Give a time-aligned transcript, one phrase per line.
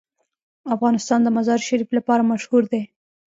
[0.75, 2.81] افغانستان د مزارشریف لپاره مشهور دی.